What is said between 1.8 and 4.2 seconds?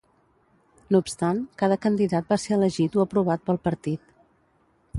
candidat va ser elegit o aprovat pel partit.